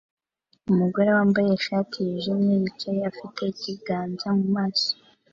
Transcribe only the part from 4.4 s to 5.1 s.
maso